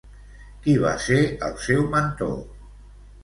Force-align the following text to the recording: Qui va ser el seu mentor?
Qui 0.63 0.73
va 0.83 0.93
ser 1.03 1.19
el 1.49 1.53
seu 1.65 1.85
mentor? 1.91 2.33